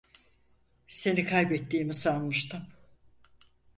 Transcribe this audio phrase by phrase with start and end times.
[0.87, 2.61] Seni kaybettiğimi sanmıştım.